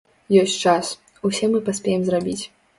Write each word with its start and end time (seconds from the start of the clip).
Ёсць 0.43 0.55
час, 0.71 0.85
усе 1.31 1.53
мы 1.53 1.63
паспеем 1.71 2.01
зрабіць. 2.11 2.43